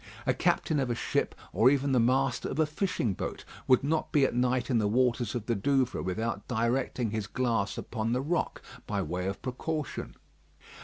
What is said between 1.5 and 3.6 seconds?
or even the master of a fishing boat,